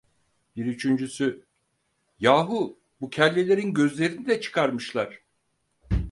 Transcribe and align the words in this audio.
Bir 0.55 0.65
üçüncüsü: 0.65 1.45
"Yahu, 2.19 2.79
bu 3.01 3.09
kellelerin 3.09 3.73
gözlerini 3.73 4.27
de 4.27 4.41
çıkarmışlar!" 4.41 5.19